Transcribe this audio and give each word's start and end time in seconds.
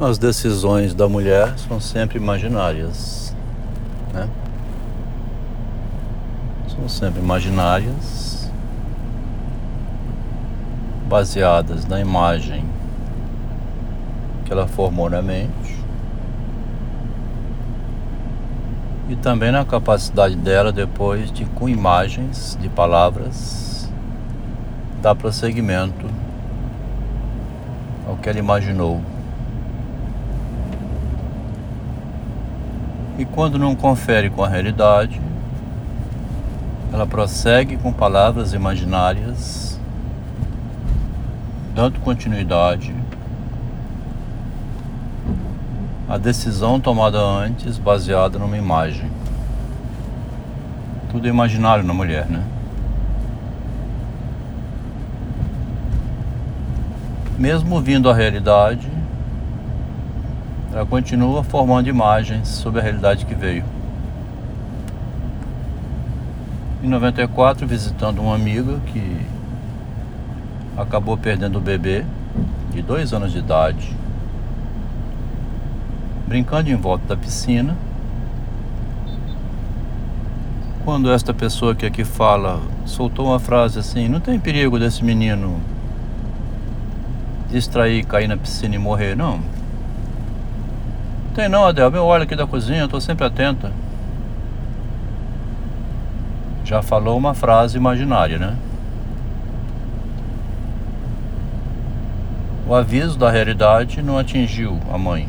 As 0.00 0.18
decisões 0.18 0.92
da 0.92 1.08
mulher 1.08 1.56
são 1.56 1.78
sempre 1.78 2.18
imaginárias, 2.18 3.32
né? 4.12 4.28
São 6.66 6.88
sempre 6.88 7.20
imaginárias, 7.20 8.50
baseadas 11.08 11.86
na 11.86 12.00
imagem 12.00 12.64
que 14.44 14.52
ela 14.52 14.66
formou 14.66 15.08
na 15.08 15.22
mente 15.22 15.78
e 19.08 19.14
também 19.14 19.52
na 19.52 19.64
capacidade 19.64 20.34
dela 20.34 20.72
depois 20.72 21.30
de, 21.30 21.44
com 21.44 21.68
imagens, 21.68 22.58
de 22.60 22.68
palavras, 22.68 23.88
dar 25.00 25.14
prosseguimento 25.14 26.06
ao 28.08 28.16
que 28.16 28.28
ela 28.28 28.40
imaginou. 28.40 29.13
E 33.16 33.24
quando 33.24 33.58
não 33.58 33.76
confere 33.76 34.28
com 34.28 34.42
a 34.42 34.48
realidade, 34.48 35.20
ela 36.92 37.06
prossegue 37.06 37.76
com 37.76 37.92
palavras 37.92 38.52
imaginárias, 38.52 39.80
dando 41.74 42.00
continuidade 42.00 42.94
à 46.08 46.18
decisão 46.18 46.78
tomada 46.78 47.20
antes, 47.20 47.78
baseada 47.78 48.38
numa 48.38 48.56
imagem. 48.56 49.10
Tudo 51.10 51.26
é 51.26 51.30
imaginário 51.30 51.84
na 51.84 51.94
mulher, 51.94 52.26
né? 52.26 52.42
Mesmo 57.38 57.80
vindo 57.80 58.08
à 58.08 58.14
realidade, 58.14 58.88
ela 60.74 60.84
continua 60.84 61.44
formando 61.44 61.88
imagens 61.88 62.48
sobre 62.48 62.80
a 62.80 62.82
realidade 62.82 63.24
que 63.24 63.34
veio. 63.34 63.62
Em 66.82 66.88
94, 66.88 67.64
visitando 67.64 68.20
uma 68.20 68.34
amiga 68.34 68.80
que 68.86 69.24
acabou 70.76 71.16
perdendo 71.16 71.58
o 71.58 71.60
bebê 71.60 72.04
de 72.72 72.82
dois 72.82 73.12
anos 73.12 73.30
de 73.30 73.38
idade, 73.38 73.96
brincando 76.26 76.68
em 76.68 76.74
volta 76.74 77.06
da 77.06 77.16
piscina, 77.16 77.76
quando 80.84 81.12
esta 81.12 81.32
pessoa 81.32 81.72
que 81.76 81.86
aqui 81.86 82.02
fala 82.02 82.60
soltou 82.84 83.26
uma 83.26 83.38
frase 83.38 83.78
assim: 83.78 84.08
Não 84.08 84.18
tem 84.18 84.40
perigo 84.40 84.76
desse 84.76 85.04
menino 85.04 85.60
distrair, 87.48 88.04
cair 88.04 88.26
na 88.26 88.36
piscina 88.36 88.74
e 88.74 88.78
morrer, 88.78 89.14
não. 89.16 89.53
Tem 91.34 91.48
não, 91.48 91.66
Adel. 91.66 91.90
Meu 91.90 92.04
olho 92.04 92.22
aqui 92.22 92.36
da 92.36 92.46
cozinha, 92.46 92.82
eu 92.82 92.88
tô 92.88 93.00
sempre 93.00 93.26
atenta. 93.26 93.72
Já 96.64 96.80
falou 96.80 97.18
uma 97.18 97.34
frase 97.34 97.76
imaginária, 97.76 98.38
né? 98.38 98.56
O 102.68 102.74
aviso 102.74 103.18
da 103.18 103.30
realidade 103.30 104.00
não 104.00 104.16
atingiu 104.16 104.78
a 104.92 104.96
mãe. 104.96 105.28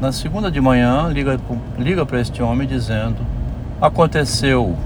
Na 0.00 0.10
segunda 0.10 0.50
de 0.50 0.60
manhã, 0.60 1.08
liga, 1.08 1.38
liga 1.78 2.04
para 2.04 2.20
este 2.20 2.42
homem 2.42 2.66
dizendo: 2.66 3.16
Aconteceu. 3.80 4.76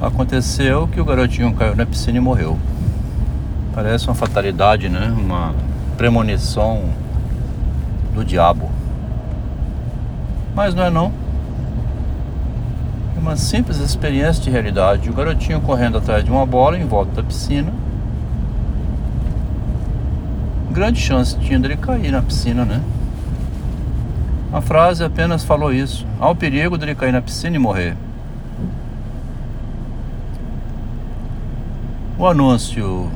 Aconteceu 0.00 0.88
que 0.88 1.00
o 1.00 1.04
garotinho 1.04 1.52
caiu 1.54 1.76
na 1.76 1.84
piscina 1.84 2.16
e 2.16 2.20
morreu. 2.20 2.58
Parece 3.76 4.08
uma 4.08 4.14
fatalidade, 4.14 4.88
né? 4.88 5.14
Uma 5.14 5.54
premonição 5.98 6.84
do 8.14 8.24
diabo. 8.24 8.70
Mas 10.54 10.74
não 10.74 10.82
é 10.82 10.88
não. 10.88 11.12
É 13.14 13.20
uma 13.20 13.36
simples 13.36 13.76
experiência 13.76 14.42
de 14.42 14.48
realidade. 14.48 15.10
O 15.10 15.12
garotinho 15.12 15.60
correndo 15.60 15.98
atrás 15.98 16.24
de 16.24 16.30
uma 16.30 16.46
bola 16.46 16.78
em 16.78 16.86
volta 16.86 17.20
da 17.20 17.22
piscina. 17.22 17.70
Grande 20.70 20.98
chance 20.98 21.38
tinha 21.38 21.58
dele 21.58 21.76
cair 21.76 22.10
na 22.10 22.22
piscina, 22.22 22.64
né? 22.64 22.80
A 24.54 24.62
frase 24.62 25.04
apenas 25.04 25.44
falou 25.44 25.70
isso. 25.70 26.06
Há 26.18 26.30
o 26.30 26.34
perigo 26.34 26.78
dele 26.78 26.94
cair 26.94 27.12
na 27.12 27.20
piscina 27.20 27.56
e 27.56 27.58
morrer. 27.58 27.94
O 32.18 32.26
anúncio 32.26 33.10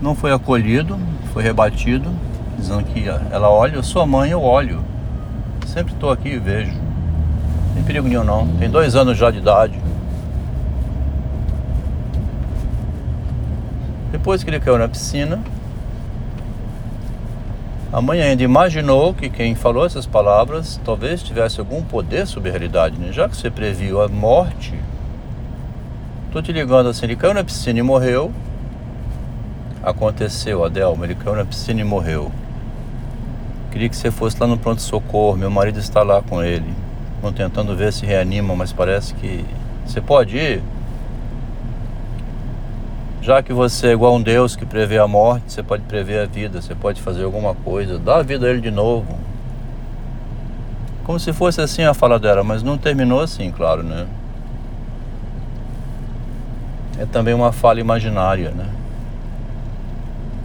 não 0.00 0.14
foi 0.14 0.32
acolhido, 0.32 0.98
foi 1.32 1.42
rebatido, 1.42 2.10
dizendo 2.56 2.84
que 2.84 3.08
ela 3.08 3.50
olha, 3.50 3.82
sou 3.82 4.06
mãe, 4.06 4.30
eu 4.30 4.42
olho. 4.42 4.80
Sempre 5.66 5.94
estou 5.94 6.10
aqui 6.10 6.30
e 6.30 6.38
vejo. 6.38 6.72
Tem 7.74 7.82
perigo 7.84 8.08
nenhum 8.08 8.24
não. 8.24 8.46
Tem 8.58 8.70
dois 8.70 8.94
anos 8.94 9.16
já 9.16 9.30
de 9.30 9.38
idade. 9.38 9.78
Depois 14.10 14.42
que 14.42 14.50
ele 14.50 14.58
caiu 14.58 14.78
na 14.78 14.88
piscina, 14.88 15.38
a 17.92 18.00
mãe 18.00 18.20
ainda 18.20 18.42
imaginou 18.42 19.14
que 19.14 19.30
quem 19.30 19.54
falou 19.54 19.86
essas 19.86 20.06
palavras 20.06 20.80
talvez 20.84 21.22
tivesse 21.22 21.60
algum 21.60 21.82
poder 21.82 22.26
sobre 22.26 22.48
a 22.48 22.52
realidade, 22.52 22.98
né? 22.98 23.12
Já 23.12 23.28
que 23.28 23.36
você 23.36 23.50
previu 23.50 24.02
a 24.02 24.08
morte, 24.08 24.74
tô 26.32 26.42
te 26.42 26.52
ligando 26.52 26.88
assim, 26.88 27.06
ele 27.06 27.16
caiu 27.16 27.32
na 27.32 27.44
piscina 27.44 27.78
e 27.78 27.82
morreu, 27.82 28.32
Aconteceu, 29.82 30.64
Adelma, 30.64 31.04
ele 31.04 31.14
caiu 31.14 31.36
na 31.36 31.44
piscina 31.44 31.80
e 31.80 31.84
morreu. 31.84 32.32
Queria 33.70 33.88
que 33.88 33.96
você 33.96 34.10
fosse 34.10 34.36
lá 34.40 34.46
no 34.46 34.58
pronto-socorro, 34.58 35.36
meu 35.36 35.50
marido 35.50 35.78
está 35.78 36.02
lá 36.02 36.20
com 36.22 36.42
ele. 36.42 36.72
Estão 37.16 37.32
tentando 37.32 37.76
ver 37.76 37.92
se 37.92 38.04
reanima, 38.06 38.54
mas 38.56 38.72
parece 38.72 39.14
que. 39.14 39.44
Você 39.86 40.00
pode 40.00 40.36
ir? 40.36 40.62
Já 43.20 43.42
que 43.42 43.52
você 43.52 43.88
é 43.88 43.92
igual 43.92 44.14
a 44.14 44.16
um 44.16 44.22
Deus 44.22 44.56
que 44.56 44.64
prevê 44.64 44.98
a 44.98 45.06
morte, 45.06 45.52
você 45.52 45.62
pode 45.62 45.82
prever 45.82 46.20
a 46.20 46.26
vida, 46.26 46.62
você 46.62 46.74
pode 46.74 47.02
fazer 47.02 47.24
alguma 47.24 47.54
coisa, 47.54 47.98
dá 47.98 48.16
a 48.16 48.22
vida 48.22 48.46
a 48.46 48.50
ele 48.50 48.60
de 48.60 48.70
novo. 48.70 49.18
Como 51.04 51.18
se 51.18 51.32
fosse 51.32 51.60
assim 51.60 51.82
a 51.82 51.94
fala 51.94 52.18
dela, 52.18 52.42
mas 52.42 52.62
não 52.62 52.78
terminou 52.78 53.20
assim, 53.20 53.50
claro, 53.50 53.82
né? 53.82 54.06
É 56.98 57.06
também 57.06 57.34
uma 57.34 57.52
fala 57.52 57.80
imaginária, 57.80 58.50
né? 58.50 58.66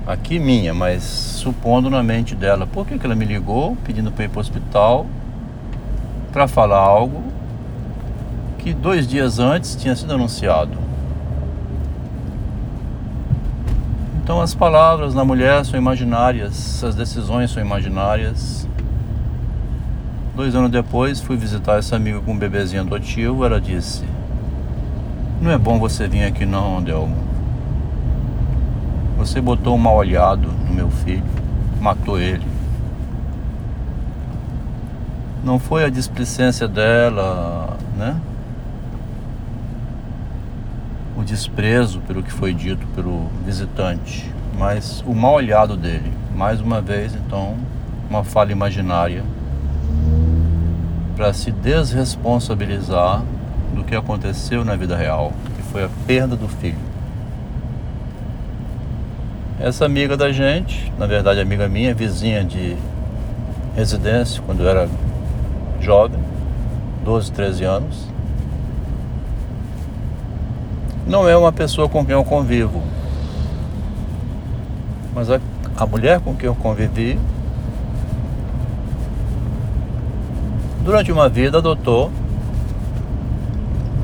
Aqui 0.06 0.38
minha, 0.38 0.74
mas 0.74 1.04
supondo 1.04 1.90
na 1.90 2.04
mente 2.04 2.36
dela, 2.36 2.68
por 2.68 2.86
que, 2.86 3.00
que 3.00 3.06
ela 3.06 3.16
me 3.16 3.26
ligou 3.26 3.78
pedindo 3.84 4.12
para 4.12 4.26
ir 4.26 4.30
para 4.30 4.38
o 4.38 4.42
hospital 4.42 5.06
para 6.32 6.48
falar 6.48 6.80
algo 6.80 7.24
que 8.58 8.74
dois 8.74 9.08
dias 9.08 9.40
antes 9.40 9.76
tinha 9.76 9.96
sido 9.96 10.14
anunciado? 10.14 10.78
Então 14.22 14.40
as 14.42 14.54
palavras 14.54 15.14
na 15.14 15.26
mulher 15.26 15.66
são 15.66 15.78
imaginárias, 15.78 16.84
as 16.84 16.96
decisões 16.96 17.52
são 17.52 17.62
imaginárias. 17.62 18.68
Dois 20.36 20.56
anos 20.56 20.72
depois 20.72 21.20
fui 21.20 21.38
visitar 21.38 21.78
essa 21.78 21.96
amiga 21.96 22.20
com 22.20 22.32
um 22.32 22.38
bebezinho 22.38 22.82
adotivo, 22.82 23.46
ela 23.46 23.62
disse, 23.62 24.04
não 25.42 25.52
é 25.52 25.58
bom 25.58 25.78
você 25.78 26.08
vir 26.08 26.24
aqui 26.24 26.46
não, 26.46 26.82
Delmo 26.82 27.33
você 29.26 29.40
botou 29.40 29.76
um 29.76 29.78
mal 29.78 29.96
olhado 29.96 30.50
no 30.50 30.74
meu 30.74 30.90
filho, 30.90 31.24
matou 31.80 32.20
ele. 32.20 32.46
Não 35.42 35.58
foi 35.58 35.86
a 35.86 35.90
displicência 35.90 36.68
dela, 36.68 37.78
né? 37.98 38.20
O 41.18 41.24
desprezo 41.24 42.02
pelo 42.02 42.22
que 42.22 42.34
foi 42.34 42.54
dito 42.54 42.86
pelo 42.88 43.28
visitante, 43.46 44.30
mas 44.58 45.02
o 45.08 45.14
mal 45.14 45.36
olhado 45.36 45.78
dele. 45.78 46.12
Mais 46.36 46.60
uma 46.60 46.82
vez, 46.82 47.16
então, 47.16 47.56
uma 48.10 48.26
fala 48.26 48.52
imaginária 48.52 49.24
para 51.16 51.32
se 51.32 51.50
desresponsabilizar 51.50 53.24
do 53.74 53.86
que 53.86 53.96
aconteceu 53.96 54.66
na 54.66 54.76
vida 54.76 54.98
real, 54.98 55.32
que 55.56 55.62
foi 55.64 55.86
a 55.86 55.90
perda 56.06 56.36
do 56.36 56.50
filho. 56.50 56.93
Essa 59.64 59.86
amiga 59.86 60.18
da 60.18 60.30
gente, 60.30 60.92
na 61.00 61.08
verdade 61.08 61.40
amiga 61.40 61.70
minha, 61.70 61.96
vizinha 61.96 62.44
de 62.44 62.76
residência, 63.74 64.44
quando 64.46 64.62
eu 64.62 64.68
era 64.68 64.90
jovem, 65.80 66.20
12, 67.06 67.32
13 67.32 67.64
anos, 67.64 68.10
não 71.08 71.30
é 71.30 71.38
uma 71.38 71.54
pessoa 71.54 71.88
com 71.88 72.06
quem 72.06 72.14
eu 72.14 72.26
convivo. 72.26 72.84
Mas 75.16 75.32
a, 75.32 75.40
a 75.78 75.86
mulher 75.86 76.20
com 76.20 76.36
quem 76.36 76.48
eu 76.48 76.56
convivi, 76.56 77.18
durante 80.84 81.10
uma 81.10 81.30
vida 81.30 81.60
adotou 81.60 82.12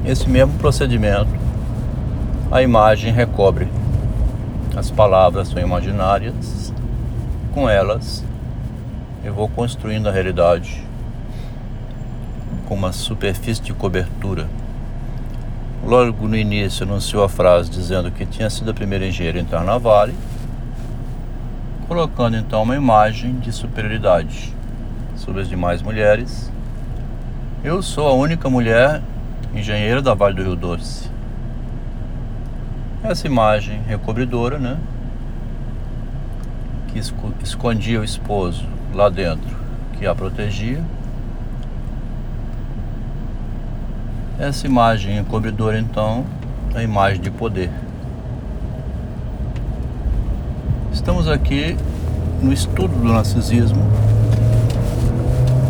esse 0.05 0.29
mesmo 0.29 0.53
procedimento. 0.53 1.37
A 2.49 2.61
imagem 2.61 3.11
recobre 3.11 3.67
As 4.79 4.89
palavras 4.89 5.49
são 5.49 5.61
imaginárias, 5.61 6.73
com 7.53 7.69
elas 7.69 8.23
eu 9.25 9.33
vou 9.33 9.49
construindo 9.49 10.07
a 10.07 10.11
realidade 10.11 10.81
com 12.65 12.75
uma 12.75 12.93
superfície 12.93 13.61
de 13.61 13.73
cobertura. 13.73 14.47
Logo 15.85 16.29
no 16.29 16.37
início 16.37 16.85
anunciou 16.85 17.25
a 17.25 17.27
frase 17.27 17.69
dizendo 17.69 18.09
que 18.09 18.25
tinha 18.25 18.49
sido 18.49 18.71
a 18.71 18.73
primeira 18.73 19.05
engenheira 19.05 19.37
a 19.37 19.41
entrar 19.41 19.65
na 19.65 19.77
Vale, 19.77 20.15
colocando 21.85 22.37
então 22.37 22.63
uma 22.63 22.77
imagem 22.77 23.33
de 23.33 23.51
superioridade 23.51 24.55
sobre 25.17 25.41
as 25.41 25.49
demais 25.49 25.81
mulheres. 25.81 26.49
Eu 27.65 27.81
sou 27.81 28.07
a 28.07 28.13
única 28.13 28.49
mulher 28.49 29.01
engenheira 29.53 30.01
da 30.01 30.13
Vale 30.13 30.35
do 30.35 30.43
Rio 30.43 30.55
Doce. 30.55 31.18
Essa 33.01 33.27
imagem 33.27 33.81
recobridora, 33.87 34.59
né? 34.59 34.77
Que 36.89 36.99
escondia 37.41 38.01
o 38.01 38.03
esposo 38.03 38.65
lá 38.93 39.07
dentro, 39.07 39.55
que 39.97 40.05
a 40.05 40.13
protegia. 40.13 40.83
Essa 44.37 44.67
imagem 44.67 45.17
encobridora, 45.17 45.79
então, 45.79 46.25
é 46.75 46.79
a 46.79 46.83
imagem 46.83 47.21
de 47.21 47.31
poder. 47.31 47.71
Estamos 50.91 51.29
aqui 51.29 51.77
no 52.41 52.51
estudo 52.51 52.93
do 52.95 53.13
narcisismo 53.13 53.81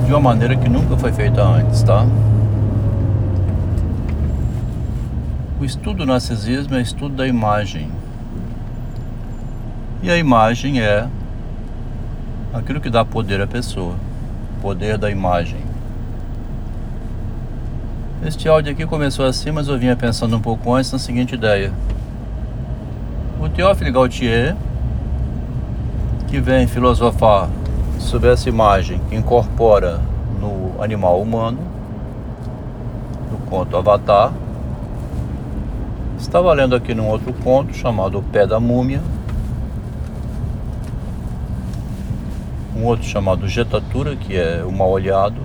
de 0.05 0.11
uma 0.11 0.19
maneira 0.19 0.55
que 0.55 0.67
nunca 0.67 0.97
foi 0.97 1.11
feita 1.11 1.43
antes, 1.43 1.83
tá? 1.83 2.05
O 5.59 5.65
estudo 5.65 5.97
do 5.97 6.05
narcisismo 6.05 6.75
é 6.77 6.81
estudo 6.81 7.15
da 7.15 7.27
imagem. 7.27 7.91
E 10.01 10.09
a 10.09 10.15
imagem 10.15 10.79
é 10.79 11.05
aquilo 12.53 12.79
que 12.79 12.89
dá 12.89 13.03
poder 13.03 13.41
à 13.41 13.47
pessoa, 13.47 13.95
poder 14.61 14.97
da 14.97 15.11
imagem. 15.11 15.59
Este 18.25 18.47
áudio 18.47 18.71
aqui 18.71 18.85
começou 18.85 19.25
assim, 19.25 19.51
mas 19.51 19.67
eu 19.67 19.77
vinha 19.77 19.97
pensando 19.97 20.37
um 20.37 20.39
pouco 20.39 20.73
antes 20.73 20.93
na 20.93 20.97
seguinte 20.97 21.35
ideia. 21.35 21.73
O 23.37 23.49
Théophile 23.49 23.91
Gautier, 23.91 24.55
que 26.29 26.39
vem 26.39 26.67
filosofar 26.67 27.49
sobre 27.99 28.31
essa 28.31 28.47
imagem 28.47 29.01
que 29.09 29.15
incorpora 29.15 29.99
no 30.39 30.81
animal 30.81 31.21
humano, 31.21 31.59
no 33.29 33.37
conto 33.39 33.75
Avatar, 33.75 34.31
Estava 36.19 36.53
lendo 36.53 36.75
aqui 36.75 36.93
num 36.93 37.07
outro 37.07 37.33
conto 37.33 37.73
chamado 37.73 38.19
O 38.19 38.21
Pé 38.21 38.45
da 38.45 38.59
Múmia, 38.59 39.01
um 42.75 42.85
outro 42.85 43.07
chamado 43.07 43.47
Jetatura, 43.47 44.15
que 44.15 44.37
é 44.37 44.63
o 44.63 44.71
mal 44.71 44.89
olhado. 44.89 45.41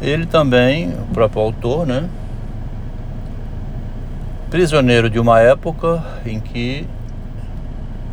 Ele 0.00 0.26
também, 0.26 0.90
o 0.90 1.14
próprio 1.14 1.42
autor, 1.42 1.86
né? 1.86 2.08
Prisioneiro 4.50 5.08
de 5.08 5.18
uma 5.18 5.40
época 5.40 6.04
em 6.26 6.38
que 6.40 6.86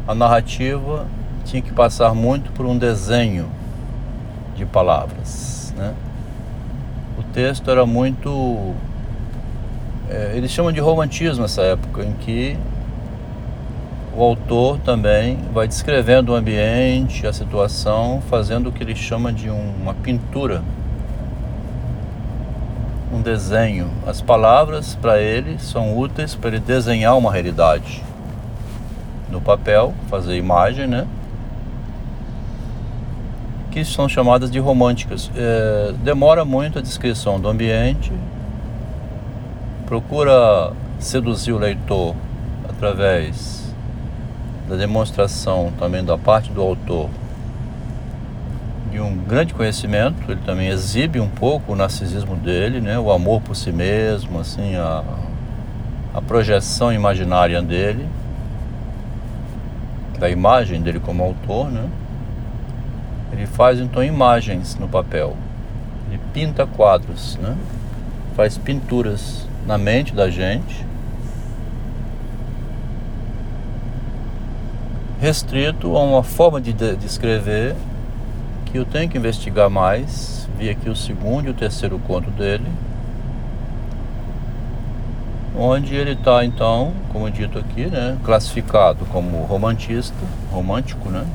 a 0.07 0.15
narrativa 0.15 1.05
tinha 1.43 1.61
que 1.61 1.73
passar 1.73 2.15
muito 2.15 2.51
por 2.53 2.65
um 2.65 2.77
desenho 2.77 3.47
de 4.55 4.65
palavras, 4.65 5.73
né? 5.77 5.93
O 7.17 7.23
texto 7.23 7.69
era 7.69 7.85
muito 7.85 8.73
é, 10.09 10.33
eles 10.35 10.51
chamam 10.51 10.71
de 10.71 10.79
romantismo 10.79 11.45
essa 11.45 11.61
época, 11.61 12.03
em 12.03 12.13
que 12.13 12.57
o 14.15 14.23
autor 14.23 14.79
também 14.79 15.37
vai 15.53 15.67
descrevendo 15.67 16.33
o 16.33 16.35
ambiente, 16.35 17.27
a 17.27 17.31
situação, 17.31 18.21
fazendo 18.29 18.69
o 18.69 18.71
que 18.71 18.83
ele 18.83 18.95
chama 18.95 19.31
de 19.31 19.49
uma 19.49 19.93
pintura, 19.93 20.63
um 23.13 23.21
desenho. 23.21 23.89
As 24.05 24.19
palavras 24.19 24.95
para 24.95 25.21
ele 25.21 25.59
são 25.59 25.97
úteis 25.97 26.35
para 26.35 26.49
ele 26.49 26.59
desenhar 26.59 27.17
uma 27.17 27.31
realidade 27.31 28.03
no 29.29 29.39
papel, 29.39 29.93
fazer 30.09 30.35
imagem, 30.35 30.87
né? 30.87 31.07
Que 33.71 33.85
são 33.85 34.09
chamadas 34.09 34.49
de 34.49 34.57
românticas. 34.59 35.29
É, 35.35 35.93
demora 36.03 36.43
muito 36.43 36.79
a 36.79 36.81
descrição 36.81 37.39
do 37.39 37.47
ambiente, 37.47 38.11
procura 39.89 40.71
seduzir 40.99 41.51
o 41.51 41.57
leitor 41.57 42.15
através 42.69 43.73
da 44.69 44.75
demonstração 44.75 45.73
também 45.79 46.05
da 46.05 46.15
parte 46.15 46.51
do 46.51 46.61
autor 46.61 47.09
de 48.91 48.99
um 48.99 49.17
grande 49.17 49.51
conhecimento, 49.51 50.31
ele 50.31 50.41
também 50.45 50.67
exibe 50.67 51.19
um 51.19 51.27
pouco 51.27 51.73
o 51.73 51.75
narcisismo 51.75 52.35
dele, 52.35 52.79
né? 52.79 52.99
o 52.99 53.11
amor 53.11 53.41
por 53.41 53.55
si 53.55 53.71
mesmo, 53.71 54.39
assim, 54.39 54.75
a, 54.75 55.03
a 56.13 56.21
projeção 56.21 56.93
imaginária 56.93 57.59
dele, 57.59 58.07
da 60.19 60.29
imagem 60.29 60.83
dele 60.83 60.99
como 60.99 61.23
autor, 61.23 61.71
né? 61.71 61.89
Ele 63.31 63.47
faz 63.47 63.79
então 63.79 64.03
imagens 64.03 64.75
no 64.75 64.87
papel, 64.87 65.35
ele 66.07 66.19
pinta 66.31 66.67
quadros, 66.67 67.37
né? 67.41 67.55
faz 68.35 68.57
pinturas 68.57 69.48
na 69.65 69.77
mente 69.77 70.13
da 70.13 70.29
gente, 70.29 70.85
restrito 75.19 75.95
a 75.97 76.03
uma 76.03 76.23
forma 76.23 76.61
de 76.61 76.73
descrever 76.73 77.75
que 78.65 78.77
eu 78.77 78.85
tenho 78.85 79.09
que 79.09 79.17
investigar 79.17 79.69
mais. 79.69 80.47
Vi 80.57 80.69
aqui 80.69 80.89
o 80.89 80.95
segundo 80.95 81.47
e 81.47 81.49
o 81.49 81.53
terceiro 81.53 81.99
conto 81.99 82.29
dele, 82.31 82.67
onde 85.57 85.95
ele 85.95 86.11
está 86.11 86.43
então, 86.43 86.93
como 87.11 87.29
dito 87.29 87.57
aqui, 87.57 87.85
né, 87.85 88.17
classificado 88.23 89.05
como 89.05 89.43
romantista, 89.43 90.17
romântico, 90.51 91.09
né, 91.09 91.25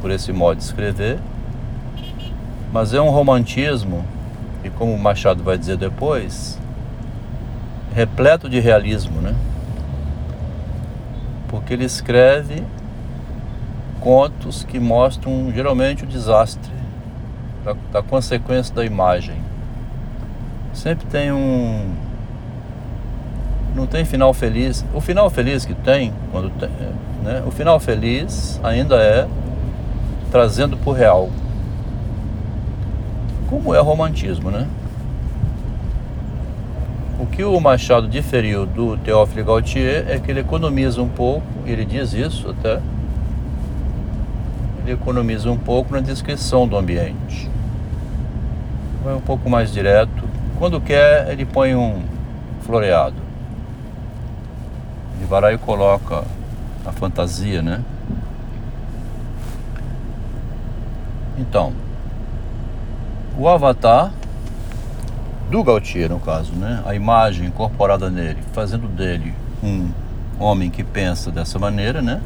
por 0.00 0.10
esse 0.10 0.32
modo 0.32 0.58
de 0.58 0.64
escrever. 0.64 1.18
Mas 2.72 2.92
é 2.92 3.00
um 3.00 3.10
romantismo, 3.10 4.04
e 4.62 4.70
como 4.70 4.92
o 4.92 4.98
Machado 4.98 5.42
vai 5.42 5.56
dizer 5.56 5.78
depois, 5.78 6.58
repleto 7.94 8.48
de 8.48 8.60
realismo, 8.60 9.20
né? 9.20 9.34
Porque 11.48 11.72
ele 11.72 11.84
escreve 11.84 12.62
contos 14.00 14.64
que 14.64 14.78
mostram 14.78 15.50
geralmente 15.52 16.04
o 16.04 16.06
desastre, 16.06 16.72
da, 17.64 17.74
da 17.92 18.02
consequência 18.02 18.74
da 18.74 18.84
imagem. 18.84 19.36
Sempre 20.72 21.06
tem 21.06 21.32
um. 21.32 21.92
Não 23.74 23.86
tem 23.86 24.04
final 24.04 24.32
feliz. 24.32 24.84
O 24.94 25.00
final 25.00 25.28
feliz 25.30 25.64
que 25.64 25.74
tem, 25.74 26.12
quando 26.30 26.50
tem, 26.50 26.70
né? 27.22 27.42
O 27.46 27.50
final 27.50 27.78
feliz 27.80 28.60
ainda 28.62 28.96
é 28.96 29.26
trazendo 30.30 30.76
para 30.76 30.90
o 30.90 30.92
real. 30.92 31.30
Como 33.48 33.74
é 33.74 33.80
o 33.80 33.84
romantismo, 33.84 34.50
né? 34.50 34.68
O 37.18 37.26
que 37.26 37.42
o 37.42 37.58
Machado 37.58 38.06
diferiu 38.06 38.64
do 38.64 38.96
Teófilo 38.98 39.44
Gautier 39.44 40.04
é 40.08 40.20
que 40.20 40.30
ele 40.30 40.38
economiza 40.38 41.02
um 41.02 41.08
pouco, 41.08 41.44
ele 41.66 41.84
diz 41.84 42.12
isso 42.12 42.48
até, 42.50 42.80
ele 44.82 44.92
economiza 44.92 45.50
um 45.50 45.58
pouco 45.58 45.92
na 45.92 46.00
descrição 46.00 46.68
do 46.68 46.76
ambiente. 46.76 47.50
Vai 49.02 49.14
um 49.14 49.20
pouco 49.20 49.50
mais 49.50 49.72
direto. 49.72 50.28
Quando 50.58 50.80
quer, 50.80 51.28
ele 51.32 51.44
põe 51.44 51.74
um 51.74 52.02
floreado. 52.62 53.16
Ele 55.16 55.26
vai 55.26 55.40
lá 55.40 55.52
e 55.52 55.58
coloca 55.58 56.22
a 56.86 56.92
fantasia, 56.92 57.60
né? 57.60 57.82
Então, 61.36 61.72
o 63.36 63.48
Avatar 63.48 64.12
do 65.50 65.64
Gautier, 65.64 66.10
no 66.10 66.20
caso, 66.20 66.52
né? 66.52 66.82
A 66.84 66.94
imagem 66.94 67.46
incorporada 67.46 68.10
nele, 68.10 68.38
fazendo 68.52 68.86
dele 68.86 69.34
um 69.62 69.88
homem 70.38 70.70
que 70.70 70.84
pensa 70.84 71.30
dessa 71.30 71.58
maneira, 71.58 72.02
né? 72.02 72.20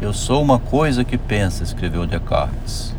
Eu 0.00 0.12
sou 0.12 0.42
uma 0.42 0.58
coisa 0.58 1.04
que 1.04 1.16
pensa, 1.16 1.64
escreveu 1.64 2.06
Descartes. 2.06 2.94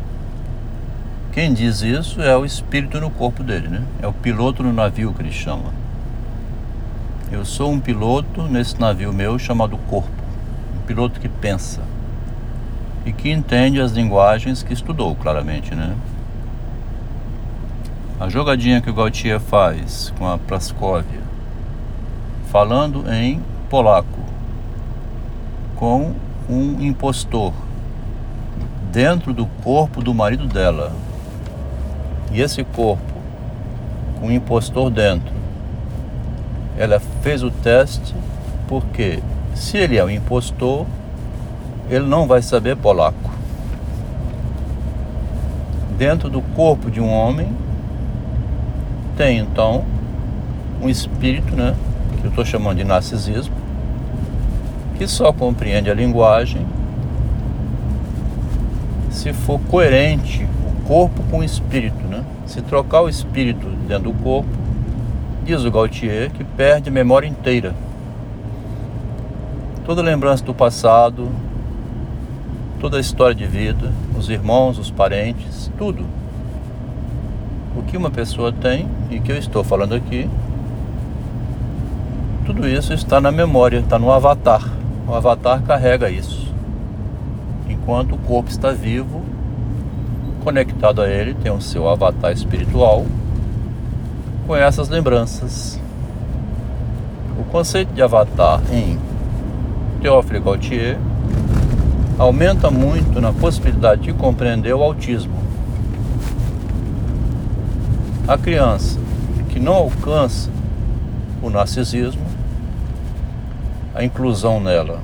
Quem 1.32 1.54
diz 1.54 1.80
isso 1.80 2.20
é 2.20 2.36
o 2.36 2.44
espírito 2.44 3.00
no 3.00 3.10
corpo 3.10 3.42
dele, 3.42 3.68
né? 3.68 3.82
É 4.02 4.06
o 4.06 4.12
piloto 4.12 4.62
no 4.62 4.72
navio 4.72 5.14
que 5.14 5.22
ele 5.22 5.32
chama. 5.32 5.72
Eu 7.30 7.44
sou 7.44 7.72
um 7.72 7.80
piloto 7.80 8.42
nesse 8.42 8.78
navio 8.78 9.12
meu 9.12 9.38
chamado 9.38 9.78
corpo. 9.88 10.10
Um 10.76 10.86
piloto 10.86 11.18
que 11.18 11.28
pensa 11.28 11.80
e 13.06 13.12
que 13.12 13.30
entende 13.30 13.80
as 13.80 13.92
linguagens 13.92 14.62
que 14.62 14.72
estudou, 14.72 15.14
claramente, 15.14 15.74
né? 15.74 15.96
A 18.22 18.28
jogadinha 18.28 18.80
que 18.80 18.88
o 18.88 18.94
Gautier 18.94 19.40
faz 19.40 20.14
com 20.16 20.28
a 20.28 20.38
Praskovia, 20.38 21.18
falando 22.52 23.12
em 23.12 23.42
polaco, 23.68 24.20
com 25.74 26.14
um 26.48 26.80
impostor 26.80 27.52
dentro 28.92 29.34
do 29.34 29.44
corpo 29.64 30.00
do 30.00 30.14
marido 30.14 30.46
dela. 30.46 30.92
E 32.30 32.40
esse 32.40 32.62
corpo, 32.62 33.12
com 34.20 34.28
um 34.28 34.30
impostor 34.30 34.88
dentro, 34.88 35.34
ela 36.78 37.00
fez 37.00 37.42
o 37.42 37.50
teste 37.50 38.14
porque 38.68 39.20
se 39.52 39.78
ele 39.78 39.98
é 39.98 40.04
um 40.04 40.10
impostor, 40.10 40.86
ele 41.90 42.06
não 42.06 42.28
vai 42.28 42.40
saber 42.40 42.76
polaco. 42.76 43.32
Dentro 45.98 46.30
do 46.30 46.40
corpo 46.40 46.88
de 46.88 47.00
um 47.00 47.12
homem 47.12 47.52
tem 49.16 49.38
então 49.38 49.84
um 50.80 50.88
espírito, 50.88 51.54
né, 51.54 51.74
que 52.20 52.26
eu 52.26 52.30
estou 52.30 52.44
chamando 52.44 52.78
de 52.78 52.84
narcisismo, 52.84 53.54
que 54.96 55.06
só 55.06 55.32
compreende 55.32 55.90
a 55.90 55.94
linguagem 55.94 56.66
se 59.10 59.32
for 59.32 59.60
coerente 59.70 60.46
o 60.66 60.88
corpo 60.88 61.22
com 61.30 61.38
o 61.38 61.44
espírito, 61.44 62.02
né? 62.08 62.24
Se 62.46 62.60
trocar 62.62 63.02
o 63.02 63.08
espírito 63.08 63.68
dentro 63.86 64.10
do 64.10 64.14
corpo, 64.14 64.48
diz 65.44 65.64
o 65.64 65.70
Gautier 65.70 66.30
que 66.30 66.42
perde 66.42 66.88
a 66.88 66.92
memória 66.92 67.26
inteira. 67.26 67.74
Toda 69.84 70.02
lembrança 70.02 70.44
do 70.44 70.54
passado, 70.54 71.28
toda 72.80 72.96
a 72.96 73.00
história 73.00 73.34
de 73.34 73.46
vida, 73.46 73.92
os 74.18 74.28
irmãos, 74.28 74.78
os 74.78 74.90
parentes, 74.90 75.70
tudo. 75.76 76.04
O 77.76 77.82
que 77.82 77.96
uma 77.96 78.10
pessoa 78.10 78.52
tem 78.52 78.88
e 79.10 79.18
que 79.20 79.32
eu 79.32 79.36
estou 79.36 79.64
falando 79.64 79.94
aqui, 79.94 80.28
tudo 82.44 82.68
isso 82.68 82.92
está 82.92 83.20
na 83.20 83.32
memória, 83.32 83.78
está 83.78 83.98
no 83.98 84.10
avatar. 84.10 84.62
O 85.06 85.14
avatar 85.14 85.62
carrega 85.62 86.10
isso 86.10 86.42
enquanto 87.82 88.14
o 88.14 88.18
corpo 88.18 88.48
está 88.48 88.70
vivo, 88.70 89.22
conectado 90.44 91.02
a 91.02 91.08
ele, 91.08 91.34
tem 91.34 91.50
o 91.50 91.60
seu 91.60 91.88
avatar 91.88 92.32
espiritual 92.32 93.04
com 94.46 94.54
essas 94.54 94.88
lembranças. 94.88 95.80
O 97.38 97.44
conceito 97.44 97.92
de 97.92 98.02
avatar 98.02 98.60
em 98.72 98.98
Théophile 100.00 100.40
Gautier 100.40 100.98
aumenta 102.18 102.70
muito 102.70 103.20
na 103.20 103.32
possibilidade 103.32 104.02
de 104.02 104.12
compreender 104.12 104.74
o 104.74 104.82
autismo. 104.82 105.34
A 108.26 108.38
criança 108.38 109.00
que 109.48 109.58
não 109.58 109.74
alcança 109.74 110.48
o 111.42 111.50
narcisismo, 111.50 112.22
a 113.92 114.04
inclusão 114.04 114.60
nela 114.60 115.00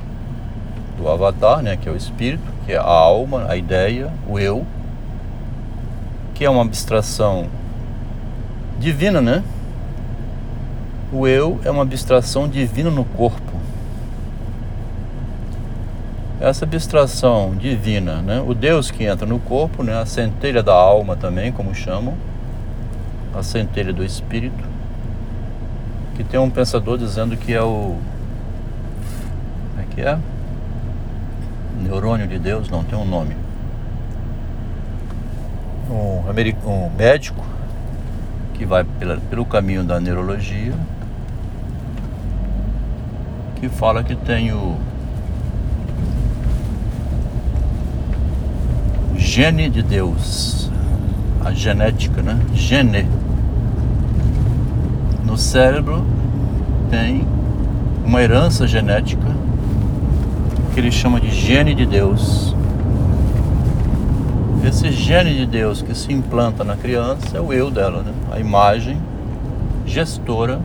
do 0.97 1.09
avatar, 1.09 1.61
né, 1.61 1.77
que 1.77 1.89
é 1.89 1.93
o 1.93 1.97
espírito, 1.97 2.45
que 2.65 2.73
é 2.73 2.77
a 2.77 2.83
alma, 2.83 3.47
a 3.49 3.57
ideia, 3.57 4.13
o 4.29 4.39
eu, 4.39 4.65
que 6.33 6.45
é 6.45 6.51
uma 6.51 6.63
abstração 6.63 7.47
divina, 8.79 9.21
né? 9.21 9.43
O 11.13 11.27
eu 11.27 11.59
é 11.65 11.71
uma 11.71 11.83
abstração 11.83 12.49
divina 12.49 12.91
no 12.91 13.05
corpo. 13.05 13.59
Essa 16.41 16.65
abstração 16.65 17.57
divina, 17.57 18.23
né? 18.23 18.41
O 18.47 18.55
Deus 18.55 18.93
que 18.93 19.03
entra 19.03 19.27
no 19.27 19.41
corpo, 19.41 19.83
né? 19.83 20.01
A 20.01 20.07
centelha 20.07 20.63
da 20.63 20.75
alma 20.75 21.17
também, 21.17 21.51
como 21.51 21.75
chamam, 21.75 22.15
a 23.39 23.43
centelha 23.43 23.93
do 23.93 24.05
espírito, 24.05 24.65
que 26.17 26.25
tem 26.25 26.41
um 26.41 26.51
pensador 26.51 26.99
dizendo 26.99 27.37
que 27.37 27.55
é 27.55 27.63
o 27.63 27.97
como 29.71 29.83
é 29.83 29.95
que 29.95 30.01
é? 30.01 30.19
neurônio 31.81 32.27
de 32.27 32.39
Deus, 32.39 32.69
não 32.69 32.83
tem 32.83 32.99
um 32.99 33.05
nome. 33.05 33.37
Um, 35.91 36.69
um 36.69 36.91
médico 36.91 37.45
que 38.55 38.65
vai 38.65 38.85
pela, 38.85 39.17
pelo 39.17 39.47
caminho 39.47 39.85
da 39.85 40.01
neurologia, 40.01 40.75
que 43.57 43.69
fala 43.69 44.03
que 44.03 44.15
tem 44.15 44.53
o 44.53 44.77
gene 49.17 49.71
de 49.71 49.83
Deus, 49.83 50.68
a 51.45 51.53
genética, 51.53 52.23
né? 52.23 52.39
Gene. 52.55 53.07
No 55.25 55.37
cérebro 55.37 56.05
tem 56.91 57.27
uma 58.05 58.23
herança 58.23 58.67
genética 58.67 59.27
que 60.73 60.81
ele 60.81 60.91
chama 60.91 61.21
de 61.21 61.31
gene 61.31 61.75
de 61.75 61.85
Deus. 61.85 62.55
Esse 64.65 64.91
gene 64.91 65.35
de 65.35 65.47
Deus 65.47 65.81
que 65.81 65.95
se 65.95 66.13
implanta 66.13 66.63
na 66.63 66.77
criança 66.77 67.37
é 67.37 67.41
o 67.41 67.53
eu 67.53 67.71
dela, 67.71 68.03
né? 68.03 68.13
a 68.31 68.39
imagem 68.39 69.01
gestora 69.87 70.61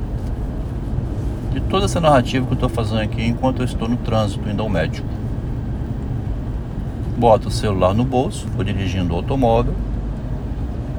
de 1.53 1.61
toda 1.61 1.85
essa 1.85 2.01
narrativa 2.01 2.45
que 2.45 2.51
eu 2.51 2.55
estou 2.55 2.69
fazendo 2.69 3.01
aqui 3.01 3.23
enquanto 3.23 3.59
eu 3.59 3.65
estou 3.65 3.87
no 3.87 3.97
trânsito 3.97 4.49
indo 4.49 4.61
ao 4.61 4.69
médico. 4.69 5.07
Boto 7.17 7.47
o 7.47 7.51
celular 7.51 7.93
no 7.93 8.03
bolso, 8.03 8.47
vou 8.55 8.63
dirigindo 8.63 9.13
o 9.13 9.17
automóvel. 9.17 9.73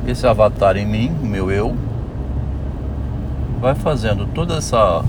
Esse 0.07 0.27
avatar 0.27 0.77
em 0.77 0.87
mim, 0.87 1.13
o 1.23 1.27
meu 1.27 1.51
eu, 1.51 1.75
vai 3.61 3.75
fazendo 3.75 4.27
toda 4.27 4.55
essa 4.57 5.05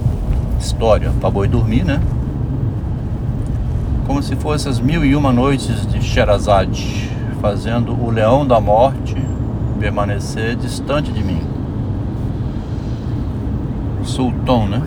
história 0.60 1.12
para 1.20 1.30
boi 1.30 1.48
dormir, 1.48 1.84
né? 1.84 2.02
como 4.06 4.22
se 4.22 4.36
fossem 4.36 4.72
as 4.72 4.80
mil 4.80 5.04
e 5.04 5.16
uma 5.16 5.34
noites 5.34 5.86
de 5.88 6.02
Sherazade, 6.02 7.10
fazendo 7.42 7.92
o 7.92 8.12
leão 8.12 8.46
da 8.46 8.60
morte 8.60 9.16
permanecer 9.80 10.56
distante 10.56 11.12
de 11.12 11.24
mim. 11.24 11.42
Sultão, 14.04 14.68
né? 14.68 14.82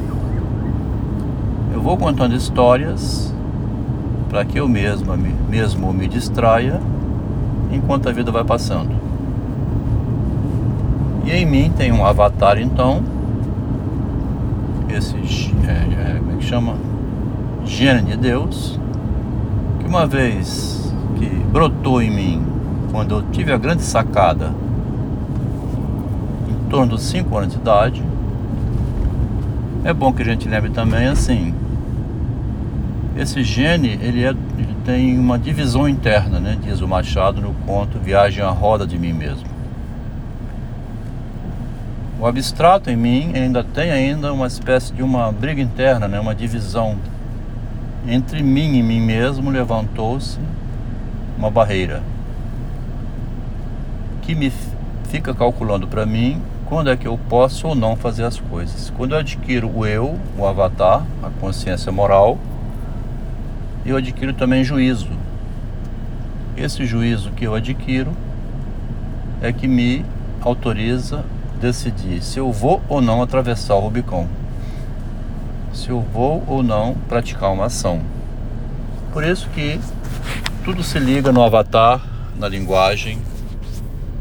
Eu 1.75 1.81
vou 1.81 1.97
contando 1.97 2.35
histórias 2.35 3.35
para 4.31 4.45
que 4.45 4.59
eu 4.59 4.69
mesmo, 4.69 5.17
mesmo 5.49 5.93
me 5.93 6.07
distraia 6.07 6.81
enquanto 7.73 8.09
a 8.09 8.13
vida 8.13 8.31
vai 8.31 8.45
passando. 8.45 8.98
E 11.29 11.31
em 11.31 11.45
mim 11.45 11.71
tem 11.71 11.93
um 11.93 12.07
avatar 12.07 12.59
então, 12.59 13.03
esse 14.89 15.15
é, 15.69 16.15
é, 16.15 16.19
como 16.21 16.33
é 16.33 16.37
que 16.37 16.45
chama? 16.45 16.75
Gênio 17.67 18.03
de 18.03 18.17
Deus, 18.17 18.81
uma 19.87 20.07
vez 20.07 20.91
que 21.19 21.27
brotou 21.27 22.01
em 22.01 22.11
mim, 22.11 22.47
quando 22.91 23.17
eu 23.17 23.23
tive 23.31 23.53
a 23.53 23.59
grande 23.59 23.83
sacada, 23.83 24.55
em 26.49 26.71
torno 26.71 26.93
dos 26.93 27.03
5 27.03 27.37
anos 27.37 27.53
de 27.53 27.61
idade, 27.61 28.03
é 29.85 29.93
bom 29.93 30.15
que 30.15 30.23
a 30.23 30.25
gente 30.25 30.49
lembre 30.49 30.71
também 30.71 31.09
assim, 31.09 31.53
esse 33.15 33.45
gene, 33.45 33.99
ele, 34.01 34.25
é, 34.25 34.31
ele 34.31 34.77
tem 34.83 35.19
uma 35.19 35.39
divisão 35.39 35.87
interna, 35.87 36.41
né? 36.41 36.57
Diz 36.63 36.81
o 36.81 36.89
Machado 36.89 37.39
no 37.43 37.53
conto 37.67 37.99
Viagem 37.99 38.43
à 38.43 38.49
Roda 38.49 38.87
de 38.87 38.99
Mim 38.99 39.13
Mesmo. 39.13 39.48
O 42.21 42.27
abstrato 42.27 42.91
em 42.91 42.97
mim 42.97 43.33
ainda 43.35 43.63
tem 43.63 43.93
ainda 43.93 44.33
uma 44.33 44.49
espécie 44.49 44.93
de 44.93 45.05
uma 45.05 45.31
briga 45.31 45.63
interna, 45.63 46.09
né? 46.09 46.19
Uma 46.19 46.35
divisão 46.35 46.97
entre 48.09 48.43
mim 48.43 48.77
e 48.77 48.83
mim 48.83 49.01
mesmo 49.01 49.51
levantou-se 49.51 50.41
uma 51.37 51.49
barreira 51.49 52.03
que 54.23 54.35
me 54.35 54.53
fica 55.09 55.33
calculando 55.33 55.87
para 55.87 56.05
mim 56.05 56.43
quando 56.67 56.91
é 56.91 56.97
que 56.97 57.07
eu 57.07 57.17
posso 57.29 57.69
ou 57.69 57.75
não 57.77 57.95
fazer 57.95 58.25
as 58.25 58.41
coisas. 58.41 58.93
Quando 58.97 59.13
eu 59.13 59.19
adquiro 59.19 59.71
o 59.73 59.87
eu, 59.87 60.19
o 60.37 60.45
avatar, 60.45 61.07
a 61.23 61.31
consciência 61.41 61.93
moral, 61.93 62.37
eu 63.87 63.97
adquiro 63.97 64.33
também 64.33 64.65
juízo. 64.65 65.09
Esse 66.57 66.85
juízo 66.85 67.31
que 67.31 67.47
eu 67.47 67.55
adquiro 67.55 68.13
é 69.41 69.53
que 69.53 69.69
me 69.69 70.05
autoriza 70.43 71.25
decidir 71.59 72.23
se 72.23 72.39
eu 72.39 72.51
vou 72.53 72.81
ou 72.89 73.01
não 73.01 73.21
atravessar 73.21 73.75
o 73.75 73.81
Rubicon 73.81 74.27
se 75.79 75.91
eu 75.91 76.01
vou 76.01 76.43
ou 76.49 76.63
não 76.63 76.95
praticar 77.09 77.53
uma 77.53 77.67
ação. 77.67 78.01
Por 79.13 79.23
isso 79.23 79.49
que 79.51 79.79
tudo 80.65 80.83
se 80.83 80.99
liga 80.99 81.31
no 81.31 81.43
avatar, 81.43 82.03
na 82.37 82.49
linguagem, 82.49 83.19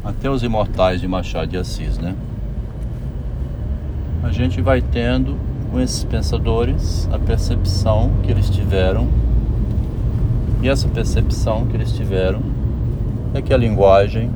até 0.04 0.30
os 0.30 0.42
imortais 0.42 1.00
de 1.00 1.08
Machado 1.08 1.48
de 1.48 1.56
Assis, 1.56 1.98
né? 1.98 2.14
A 4.22 4.30
gente 4.30 4.60
vai 4.60 4.80
tendo 4.80 5.36
com 5.70 5.80
esses 5.80 6.04
pensadores 6.04 7.08
a 7.12 7.18
percepção 7.18 8.12
que 8.22 8.30
eles 8.30 8.48
tiveram, 8.48 9.08
e 10.62 10.68
essa 10.68 10.88
percepção 10.88 11.66
que 11.66 11.76
eles 11.76 11.92
tiveram 11.92 12.40
é 13.34 13.42
que 13.42 13.52
a 13.52 13.56
linguagem 13.56 14.30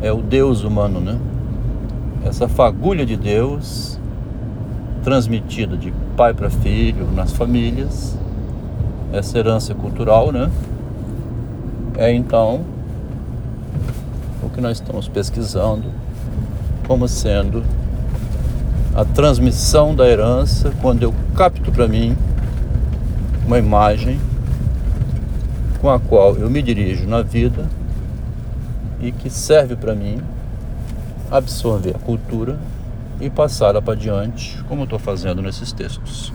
é 0.00 0.12
o 0.12 0.22
Deus 0.22 0.64
humano, 0.64 1.00
né? 1.00 1.18
Essa 2.24 2.48
fagulha 2.48 3.04
de 3.04 3.16
Deus 3.16 3.98
transmitida 5.02 5.76
de 5.76 5.92
pai 6.16 6.32
para 6.32 6.48
filho 6.48 7.10
nas 7.10 7.32
famílias 7.32 8.16
essa 9.12 9.38
herança 9.38 9.74
cultural, 9.74 10.32
né? 10.32 10.50
É 11.96 12.12
então 12.12 12.64
o 14.42 14.48
que 14.48 14.60
nós 14.60 14.78
estamos 14.78 15.08
pesquisando 15.08 15.84
como 16.86 17.06
sendo 17.06 17.62
a 18.94 19.04
transmissão 19.04 19.94
da 19.94 20.08
herança 20.08 20.72
quando 20.80 21.02
eu 21.02 21.14
capto 21.36 21.70
para 21.70 21.86
mim 21.86 22.16
uma 23.46 23.58
imagem 23.58 24.18
com 25.80 25.90
a 25.90 25.98
qual 25.98 26.36
eu 26.36 26.48
me 26.48 26.62
dirijo 26.62 27.06
na 27.06 27.22
vida 27.22 27.68
e 29.00 29.10
que 29.10 29.28
serve 29.28 29.76
para 29.76 29.94
mim 29.94 30.20
absorver 31.32 31.96
a 31.96 31.98
cultura 31.98 32.58
e 33.20 33.30
passá-la 33.30 33.80
para 33.80 33.96
diante, 33.96 34.62
como 34.64 34.84
estou 34.84 34.98
fazendo 34.98 35.40
nesses 35.40 35.72
textos. 35.72 36.32